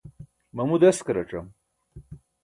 [0.55, 1.45] mamu deskaracam